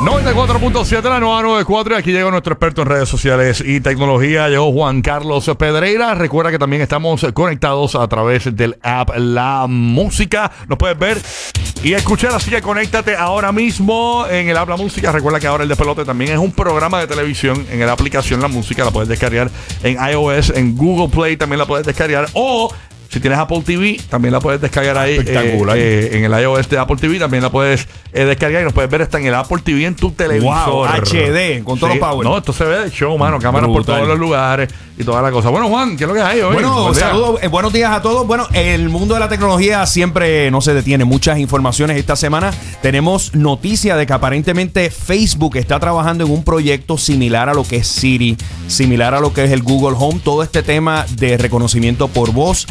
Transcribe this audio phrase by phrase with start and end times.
[0.00, 1.94] 94.7, la nueva 94.
[1.94, 4.48] Y aquí llega nuestro experto en redes sociales y tecnología.
[4.48, 6.14] Llegó Juan Carlos Pedreira.
[6.14, 10.50] Recuerda que también estamos conectados a través del app La Música.
[10.68, 11.20] Nos puedes ver
[11.82, 12.32] y escuchar.
[12.32, 15.12] Así que conéctate ahora mismo en el app La Música.
[15.12, 18.48] Recuerda que ahora el despelote también es un programa de televisión en la aplicación La
[18.48, 18.82] Música.
[18.86, 19.50] La puedes descargar
[19.82, 22.26] en iOS, en Google Play también la puedes descargar.
[22.32, 22.72] O
[23.10, 25.16] si tienes Apple TV, también la puedes descargar ahí.
[25.16, 25.76] Espectacular.
[25.76, 28.72] eh, eh, en el iOS de Apple TV también la puedes eh, descargar y nos
[28.72, 30.64] puedes ver hasta en el Apple TV en tu televisor.
[30.70, 32.24] Wow, HD, con todos Sí, los power.
[32.24, 33.40] No, esto se ve de show, mano.
[33.40, 35.48] Cámaras por todos los lugares y toda la cosa.
[35.48, 36.52] Bueno, Juan, ¿qué es lo que hay hoy?
[36.54, 38.24] Bueno, Buen saludos, buenos días a todos.
[38.28, 41.04] Bueno, el mundo de la tecnología siempre no se detiene.
[41.04, 42.52] Muchas informaciones esta semana.
[42.80, 47.78] Tenemos noticia de que aparentemente Facebook está trabajando en un proyecto similar a lo que
[47.78, 48.36] es Siri,
[48.68, 50.20] similar a lo que es el Google Home.
[50.22, 52.66] Todo este tema de reconocimiento por voz.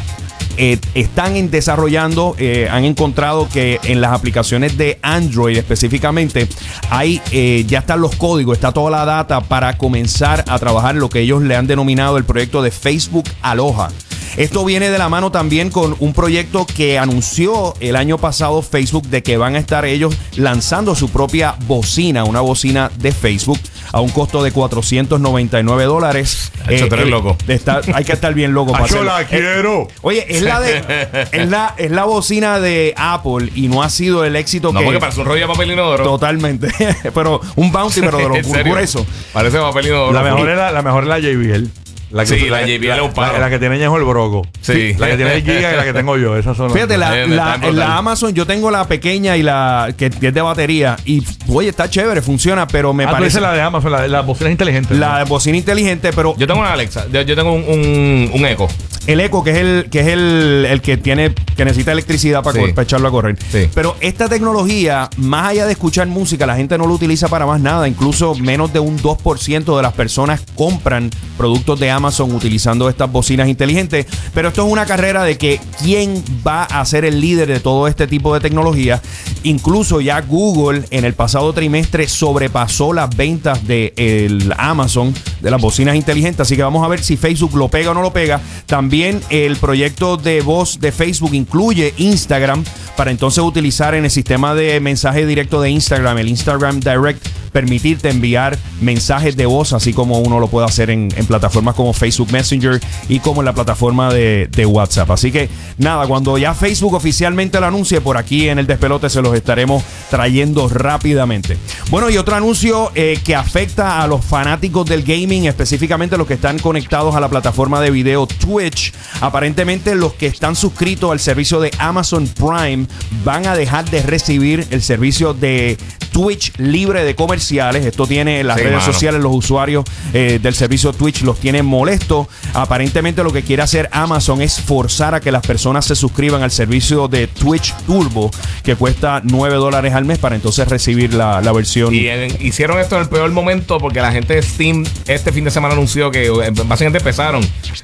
[0.57, 6.47] Eh, están desarrollando, eh, han encontrado que en las aplicaciones de Android específicamente,
[6.89, 11.09] hay eh, ya están los códigos, está toda la data para comenzar a trabajar lo
[11.09, 13.89] que ellos le han denominado el proyecto de Facebook Aloha.
[14.37, 19.07] Esto viene de la mano también con un proyecto que anunció el año pasado Facebook
[19.07, 23.59] de que van a estar ellos lanzando su propia bocina, una bocina de Facebook
[23.91, 26.51] a un costo de 499 dólares.
[26.65, 27.35] Tú eres eh, loco.
[27.47, 29.05] está- hay que estar bien loco para hacerlo.
[29.05, 29.87] la Eh, quiero.
[30.01, 34.23] Oye, es la de es la, es la bocina de Apple y no ha sido
[34.25, 36.03] el éxito No, que porque parece un rollo de papel inodoro.
[36.03, 36.69] totalmente,
[37.13, 38.73] pero un bounty pero de ¿En los serio?
[38.73, 39.05] gruesos.
[39.33, 40.13] Parece papel inodoro.
[40.13, 41.67] La mejor, es la, la mejor es la JBL.
[42.11, 44.47] La Sí, la que tiene Ñejo el Broco.
[44.61, 44.93] Sí.
[44.97, 46.35] La que tiene el Giga y la que tengo yo.
[46.37, 49.37] Esas son las- Fíjate, la, Eh, me la- en la Amazon yo tengo la pequeña
[49.37, 50.97] y la que, que es de batería.
[51.05, 54.25] Y oye, está chévere, funciona, pero me Ah, parece la de Amazon, la de las
[54.25, 54.97] bocinas inteligentes.
[54.97, 57.05] la bocina inteligente, pero Yo tengo una Alexa.
[57.13, 58.67] Yo, yo tengo un, un, un Echo.
[59.07, 62.59] El eco, que es el, que es el, el que tiene, que necesita electricidad para,
[62.63, 62.71] Sí.
[62.73, 63.37] para echarlo a correr.
[63.51, 63.67] Sí.
[63.73, 67.59] Pero esta tecnología, más allá de escuchar música, la gente no lo utiliza para más
[67.61, 67.87] nada.
[67.87, 73.47] Incluso menos de un 2% de las personas compran productos de Amazon utilizando estas bocinas
[73.47, 74.05] inteligentes.
[74.33, 77.87] Pero esto es una carrera de que quién va a ser el líder de todo
[77.87, 79.01] este tipo de tecnología.
[79.43, 85.61] Incluso ya Google en el pasado trimestre sobrepasó las ventas de el Amazon de las
[85.61, 86.41] bocinas inteligentes.
[86.41, 88.41] Así que vamos a ver si Facebook lo pega o no lo pega.
[88.65, 88.88] También
[89.29, 92.63] el proyecto de voz de Facebook incluye Instagram
[92.97, 98.09] para entonces utilizar en el sistema de mensaje directo de Instagram, el Instagram Direct, permitirte
[98.09, 102.79] enviar mensajes de voz, así como uno lo puede hacer en, plataformas como Facebook Messenger
[103.07, 105.11] y como en la plataforma de, de WhatsApp.
[105.11, 109.21] Así que nada, cuando ya Facebook oficialmente lo anuncie, por aquí en el despelote se
[109.21, 111.57] los estaremos trayendo rápidamente.
[111.89, 116.35] Bueno, y otro anuncio eh, que afecta a los fanáticos del gaming, específicamente los que
[116.35, 118.93] están conectados a la plataforma de video Twitch.
[119.21, 122.85] Aparentemente los que están suscritos al servicio de Amazon Prime
[123.23, 125.77] van a dejar de recibir el servicio de
[126.11, 127.85] Twitch libre de comerciales.
[127.85, 128.93] Esto tiene las Sí, redes mano.
[128.93, 132.27] sociales, los usuarios eh, del servicio Twitch los tienen molestos.
[132.53, 136.51] Aparentemente lo que quiere hacer Amazon es forzar a que las personas se suscriban al
[136.51, 138.31] servicio de Twitch Turbo,
[138.63, 141.93] que cuesta 9 dólares al mes para entonces recibir la, la versión.
[141.93, 145.43] Y en- hicieron esto en el peor momento porque la gente de Steam este fin
[145.43, 146.31] de semana anunció que eh,
[146.65, 147.41] básicamente empezaron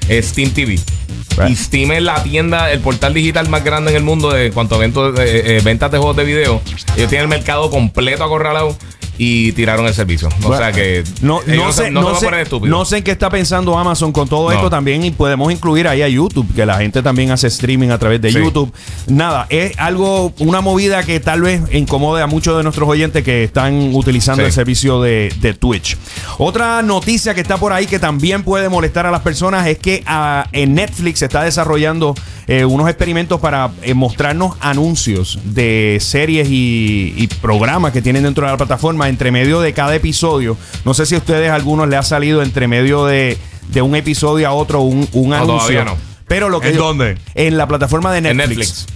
[0.08, 0.78] eh, Steam TV.
[1.38, 1.50] Right.
[1.50, 4.74] Y Steam es la tienda, el portal digital más grande en el mundo de cuanto
[4.74, 6.62] a eventos, eh, ventas de juegos de video.
[6.96, 8.76] Ellos tienen el mercado completo acorralado
[9.18, 10.28] y tiraron el servicio.
[10.28, 12.30] O Bueno, sea que no, ellos no, sé, no, a sé,
[12.62, 16.02] no sé en qué está pensando Amazon con todo esto también y podemos incluir ahí
[16.02, 18.38] a YouTube, que la gente también hace streaming a través de Sí.
[18.38, 18.72] YouTube.
[19.06, 23.44] Nada, es algo, una movida que tal vez incomode a muchos de nuestros oyentes que
[23.44, 24.46] están utilizando Sí.
[24.46, 25.96] el servicio de, de Twitch.
[26.38, 30.02] Otra noticia que está por ahí que también puede molestar a las personas es que
[30.06, 32.14] ah, en Netflix se está desarrollando
[32.48, 38.44] eh, unos experimentos para eh, mostrarnos anuncios de series y, y programas que tienen dentro
[38.46, 40.56] de la plataforma entre medio de cada episodio.
[40.84, 43.38] No sé si a ustedes a algunos les ha salido entre medio de,
[43.68, 45.58] de un episodio a otro un, un No, anuncio.
[45.58, 45.96] todavía no.
[46.28, 47.18] Pero lo que ¿En dónde?
[47.34, 48.86] En la plataforma de en Netflix.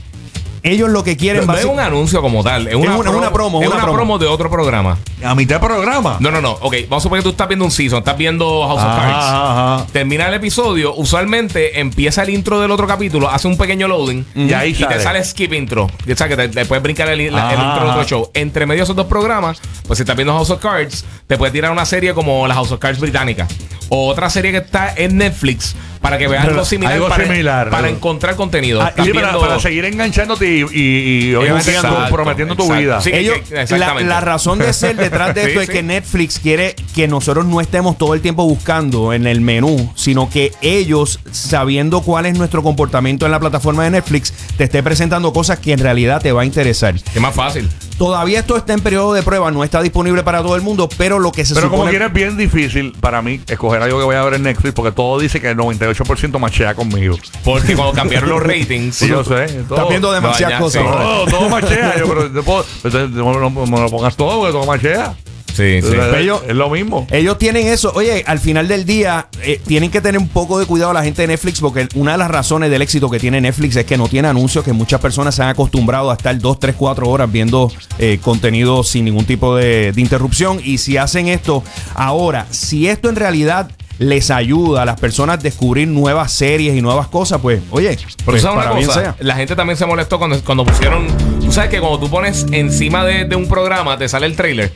[0.63, 3.33] Ellos lo que quieren No, no es un anuncio como tal, es una, una- una
[3.33, 3.97] promo, es una una promo.
[3.97, 4.99] promo de otro programa.
[5.25, 6.17] A mitad programa.
[6.21, 6.53] No, no, no.
[6.61, 9.15] Ok, vamos a suponer que tú estás viendo un season, estás viendo House of Cards.
[9.25, 9.87] ajá.
[9.93, 14.53] Termina el episodio, usualmente empieza el intro del otro capítulo, hace un pequeño loading Y
[14.53, 15.85] ahí y te sale skip intro.
[15.85, 18.31] O sea, que te, te puedes brincar el, la- el Ajá, intro del otro show.
[18.35, 21.53] Entre medio de esos dos programas, pues si estás viendo House of Cards, te puedes
[21.53, 23.47] tirar una serie como la House of Cards británica.
[23.89, 26.95] O otra serie que está en Netflix, para que veas algo similar.
[26.95, 28.81] Algo para, similar, para encontrar contenido.
[28.81, 32.81] Ah, para, seguir enganchándote y, y, y obviamente Exacto, comprometiendo tu exacto.
[32.81, 33.01] vida.
[33.01, 35.73] Sí, Ellos- que- la, la razón de ser detrás de Sí, esto es sí.
[35.73, 40.31] que Netflix quiere que nosotros no estemos todo el tiempo buscando en el menú, sino
[40.31, 45.33] que ellos, sabiendo cuál es nuestro comportamiento en la plataforma de Netflix, te esté presentando
[45.33, 46.95] cosas que en realidad te va a interesar.
[46.95, 47.69] Es más fácil.
[48.01, 51.19] Todavía esto está en periodo de prueba, no está disponible para todo el mundo, pero
[51.19, 54.17] lo que se Pero como quiera es bien difícil para mí escoger algo que voy
[54.17, 57.19] a ver en Netflix porque todo dice que el 98% machea conmigo.
[57.45, 58.97] Porque cuando cambiaron los ratings.
[58.97, 59.49] Sí, yo sé.
[59.69, 60.83] Todo, Estás viendo demasiadas cosas.
[60.83, 61.99] todo, todo machea.
[61.99, 65.15] Yo, pero te puedo- entonces, no, no- no me lo pongas todo porque todo machea.
[65.55, 65.89] Sí, sí.
[66.17, 67.07] Ellos- es lo mismo.
[67.11, 67.93] Ellos tienen eso.
[67.95, 71.23] Oye, al final del día, eh, tienen que tener un poco de cuidado la gente
[71.23, 74.09] de Netflix, porque una de las razones del éxito que tiene Netflix es que no
[74.09, 77.71] tiene anuncios, que muchas personas se han acostumbrado a estar 2, 3, 4 horas viendo
[77.99, 80.61] eh, contenido sin ningún tipo de, de interrupción.
[80.65, 81.63] Y si hacen esto
[81.95, 83.71] ahora, si esto en realidad
[84.01, 88.41] les ayuda a las personas a descubrir nuevas series y nuevas cosas, pues, oye, pues,
[88.41, 89.17] sabes para una bien cosa, sea.
[89.21, 91.07] la gente también se molestó cuando, cuando pusieron.
[91.39, 94.73] Tú sabes que cuando tú pones encima de, de un programa, te sale el trailer.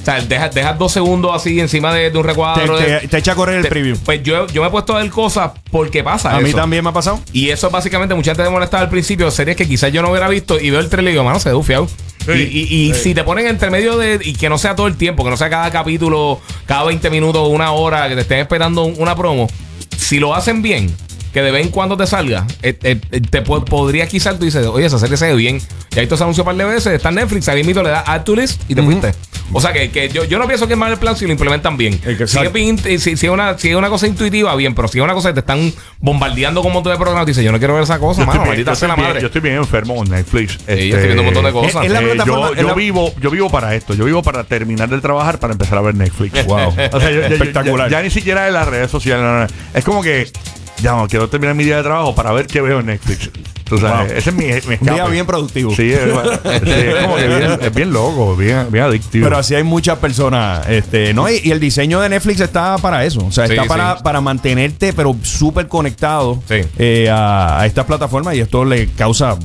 [0.00, 2.78] O sea, dejas, dejas dos segundos así encima de, de un recuadro.
[2.78, 3.96] de- te- te echa a correr el te- preview.
[4.04, 6.56] Pues yo, yo me he puesto a ver cosas porque pasa A mí eso.
[6.58, 7.20] también me ha pasado.
[7.32, 10.28] Y eso básicamente mucha gente me molestaba al principio, series que quizás yo no hubiera
[10.28, 11.86] visto y veo el trailer y digo, mano, se ve bufiado.
[12.24, 13.00] Sí, y y- y sí.
[13.00, 14.20] si te ponen entre medio de.
[14.22, 17.48] Y que no sea todo el tiempo, que no sea cada capítulo, cada 20 minutos,
[17.48, 19.48] una hora, que te estén esperando un- una promo.
[19.96, 20.94] Si lo hacen bien,
[21.32, 24.44] que de vez en cuando te salga, eh, eh, eh, te po- podría quizás tú
[24.44, 25.60] dices, oye, esa serie se ve bien.
[25.94, 27.88] Y ahí te se anunció un par de veces, está en Netflix, ahí mismo le
[27.90, 29.12] das add to list y te fuiste.
[29.52, 31.32] O sea que, que yo, yo no pienso que es mal el plan si lo
[31.32, 31.94] implementan bien.
[31.94, 32.26] Exacto.
[32.26, 34.88] Si es, bien- eh, si, si es una, si es una cosa intuitiva, bien, pero
[34.88, 37.52] si es una cosa que te están bombardeando con un montón de programas, dices, yo
[37.52, 39.20] no quiero ver esa cosa, Yo mano, estoy, bien, maldita yo la estoy bien- madre.
[39.20, 40.58] yo estoy bien enfermo con Netflix.
[40.66, 41.84] yo estoy viendo un montón de cosas.
[41.84, 43.94] Es- es la Eh, yo es yo la- vivo, yo vivo para esto.
[43.94, 46.44] Yo vivo para terminar de trabajar para empezar a ver Netflix.
[46.46, 46.68] Wow.
[46.92, 47.90] O sea, yo- yo- yo- Espectacular.
[47.90, 49.22] Ya, ya ni siquiera en las redes sociales.
[49.24, 49.46] no, no, no.
[49.74, 50.28] Es como que
[50.82, 53.30] ya no quiero terminar mi día de trabajo para ver qué veo en Netflix.
[53.64, 54.18] Tú sabes, Wow.
[54.18, 55.74] ese es mi, mi Un día bien productivo.
[55.74, 56.00] Sí, es,
[56.44, 59.24] es como que bien, es bien loco, bien, bien adictivo.
[59.24, 61.30] Pero así hay muchas personas, este, ¿no?
[61.30, 63.24] Y, y el diseño de Netflix está para eso.
[63.24, 64.02] O sea, Sí, está para, sí.
[64.04, 66.56] para mantenerte, pero súper conectado Sí.
[66.78, 68.34] eh, a, a estas plataformas.
[68.34, 69.36] Y esto le causa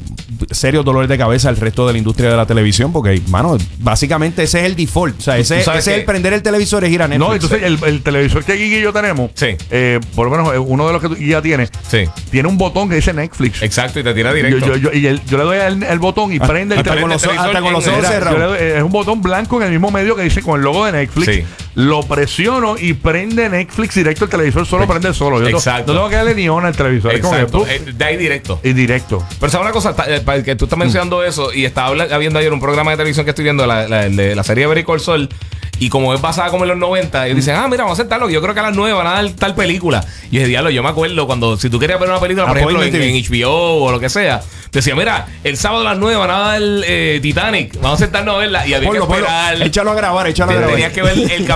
[0.51, 2.91] serios dolores de cabeza al resto de la industria de la televisión.
[2.91, 5.19] Porque, mano, básicamente ese es el default.
[5.19, 7.27] O sea, ese, es el prender el televisor y ir a Netflix.
[7.27, 9.55] no, entonces el, el televisor que Gigi y yo tenemos, Sí.
[9.71, 12.57] eh, por lo menos eh, uno de los que tú- ya tiene, Sí, tiene un
[12.57, 13.61] botón que dice Netflix.
[13.61, 14.65] exacto, y te tira directo.
[14.65, 15.57] yo, yo- y el- yo le doy
[15.89, 17.01] el botón y prende el hasta televisor.
[17.01, 18.39] con los, televisor hasta con los ojos cerrados.
[18.59, 20.91] doy- es un botón blanco en el mismo medio que dice con el logo de
[20.91, 21.25] Netflix.
[21.35, 21.43] Sí.
[21.77, 25.39] Lo presiono y prende Netflix directo el televisor, solo prende solo.
[25.39, 25.93] Yo Exacto.
[25.93, 27.13] No tengo que darle ni on al televisor.
[27.13, 28.59] Exacto, eh, de ahí directo.
[28.63, 29.23] y directo.
[29.39, 32.39] Pero sabes una cosa, eh, para que tú estás mencionando eso y estaba habla- habiendo
[32.39, 35.29] ayer un programa de televisión que estoy viendo, la, la, de la serie Call Saul,
[35.79, 38.09] y como es basada como en los 90, ellos dicen, ah, mira, vamos a hacer
[38.09, 40.03] tal, yo creo que a las 9 van a dar tal película.
[40.31, 42.83] Y dije, diablo, yo me acuerdo cuando, si tú querías ver una película, por ejemplo,
[42.83, 44.41] en, en HBO o lo que sea,
[44.71, 48.35] decía, mira, el sábado a las 9 van a dar eh, Titanic, vamos a sentarnos
[48.35, 49.25] a verla, y había Ponlo, que ponlo.
[49.27, 49.61] esperar.
[49.61, 50.71] Échalo a grabar, échalo a grabar.
[50.71, 51.13] Tenías que ver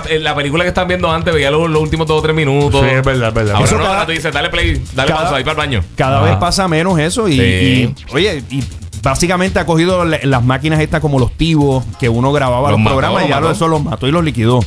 [0.09, 2.81] el la película que están viendo antes, veía los, los últimos dos o tres minutos.
[2.81, 3.55] Sí, es verdad, es verdad.
[3.55, 5.57] Ahora Eso no, cada- ahora tú dices, dale play, dale cada- pausa, ahí para el
[5.57, 5.83] baño.
[5.95, 6.25] Cada Ajá.
[6.25, 7.41] vez pasa menos eso y, Sí.
[7.41, 8.63] y, oye, y
[9.03, 12.79] básicamente ha cogido le- las máquinas estas como los tibos que uno grababa Los los,
[12.79, 13.51] mató, programas los y ya mató.
[13.51, 14.59] eso los mató y los liquidó.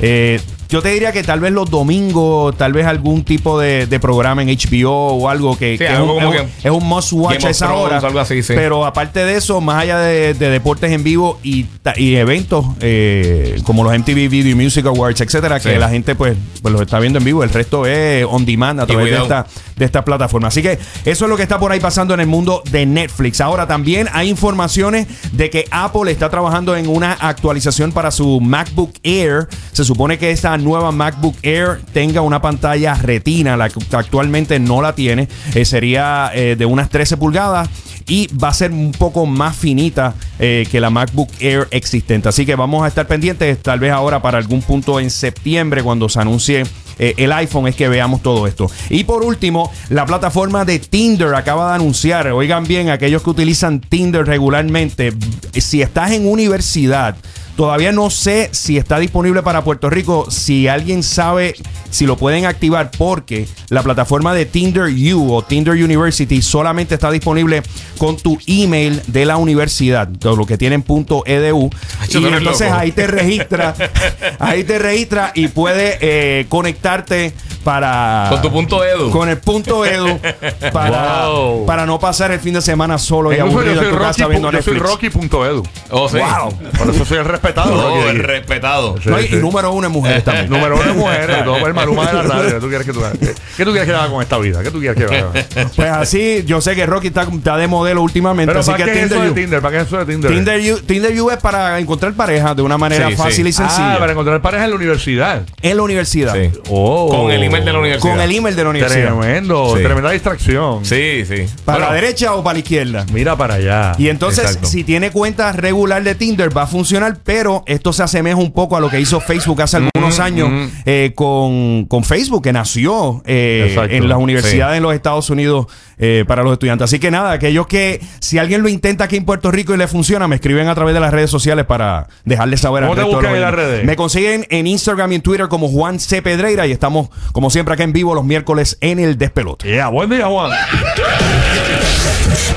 [0.00, 0.40] Eh,
[0.72, 4.42] yo te diría que tal vez los domingos, tal vez algún tipo de, de programa
[4.42, 6.74] en HBO o algo que, Sí, que es, algo un, como es un- que es
[6.74, 7.98] un must watch a esa Thrones, hora.
[7.98, 8.54] algo así, sí.
[8.56, 11.66] Pero aparte de eso, más allá de, de deportes en vivo y,
[11.96, 16.80] eventos eh, como los MTV Video Music Awards, etcétera, que la gente pues, pues los
[16.80, 20.04] está viendo en vivo, el resto es on demand a través de esta de esta
[20.04, 20.48] plataforma.
[20.48, 23.40] Así que eso es lo que está por ahí pasando en el mundo de Netflix.
[23.40, 28.92] Ahora también hay informaciones de que Apple está trabajando en una actualización para su MacBook
[29.02, 29.48] Air.
[29.72, 34.82] Se supone que esta nueva MacBook Air tenga una pantalla retina, la que actualmente no
[34.82, 35.28] la tiene.
[35.54, 37.68] Eh, sería eh, de unas 13 pulgadas
[38.08, 42.28] y va a ser un poco más finita eh, que la MacBook Air existente.
[42.28, 46.08] Así que vamos a estar pendientes, tal vez ahora para algún punto en septiembre, cuando
[46.08, 46.64] se anuncie
[46.98, 48.70] el iPhone, es que veamos todo esto.
[48.88, 53.80] Y por último, la plataforma de Tinder acaba de anunciar, oigan bien, aquellos que utilizan
[53.80, 55.12] Tinder regularmente,
[55.52, 57.16] si estás en universidad,
[57.56, 60.30] Todavía no sé si está disponible para Puerto Rico.
[60.30, 61.54] Si alguien sabe
[61.90, 67.10] si lo pueden activar, porque la plataforma de Tinder U o Tinder University solamente está
[67.10, 67.62] disponible
[67.98, 71.70] con tu email de la universidad, lo que tienen punto edu.
[72.08, 72.80] Y entonces loco.
[72.80, 73.74] ahí te registra,
[74.38, 78.26] ahí te registra y puedes eh, conectarte para.
[78.28, 79.10] Con tu punto edu.
[79.10, 80.18] Con el punto edu
[80.72, 81.66] para, Wow.
[81.66, 84.22] para no pasar el fin de semana solo y aburrido yo en soy tu casa
[84.24, 84.90] Rocky, viendo yo soy Netflix.
[84.90, 85.62] Rocky.edu.
[85.90, 86.18] Oh, sí.
[86.18, 86.54] Wow.
[86.78, 87.72] Por eso soy el respetado.
[87.72, 88.96] Oh, Rocky de el respetado.
[89.02, 89.34] Sí, No, y, sí.
[89.36, 90.48] y número uno en mujeres también.
[90.50, 92.48] Número uno de mujeres, todo el maluma de la radio.
[92.54, 93.18] ¿Qué tú quieres que tú hagas?
[93.18, 94.62] ¿Qué, qué tú quieres que haga con esta vida?
[94.62, 95.30] ¿Qué tú quieres que haga?
[95.74, 98.92] Pues así, yo sé que Rocky está, está de modelo últimamente, Pero así ¿para que
[98.92, 99.34] qué es eso Tinder de You.
[99.34, 99.60] Tinder?
[99.62, 100.30] ¿Para qué es eso de Tinder?
[100.32, 103.50] Tinder You, Tinder You es para encontrar pareja de una manera Sí, fácil sí.
[103.50, 103.94] y sencilla.
[103.94, 105.42] Ah, para encontrar pareja en la universidad.
[105.62, 106.34] En la universidad.
[106.34, 106.50] Sí.
[106.70, 107.08] Oh.
[107.10, 108.12] Con el email de la universidad.
[108.12, 109.18] Con el email de la universidad.
[109.18, 109.82] Tremendo, Sí.
[109.82, 110.84] tremenda distracción.
[110.84, 111.46] Sí, sí.
[111.64, 113.06] ¿Para Bueno, la derecha o para la izquierda?
[113.12, 113.92] Mira para allá.
[113.98, 114.68] Y entonces, Exacto.
[114.68, 118.76] si tiene cuenta regular de Tinder, va a funcionar, pero esto se asemeja un poco
[118.76, 120.50] a lo que hizo Facebook hace algunos años
[120.86, 125.66] eh, con, con Facebook, que nació eh, en las universidades en los Estados Unidos
[125.98, 126.84] eh, para los estudiantes.
[126.84, 129.86] Así que nada, aquellos que, si alguien lo intenta aquí en Puerto Rico y le
[129.86, 133.02] funciona, me escriben a través de las redes sociales para dejarles saber ¿Cómo al te
[133.04, 133.84] resto de buscan los en las redes?
[133.84, 136.22] Me consiguen en Instagram y en Twitter como Juan C.
[136.22, 139.68] Pedreira y estamos, como siempre, acá en vivo los miércoles en el despelote.
[139.68, 140.50] Yeah, buen día, Juan.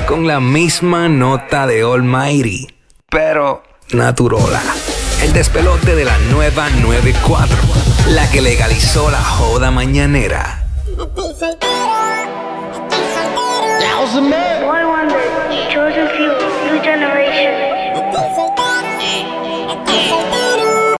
[0.06, 2.68] Con la misma nota de Almighty,
[3.08, 3.62] pero
[3.92, 4.62] naturola.
[5.22, 7.56] El despelote de la nueva 94,
[8.10, 10.62] la que legalizó la joda mañanera.
[14.16, 15.18] One wonder,
[15.72, 16.32] chosen few,
[16.64, 17.76] new generation.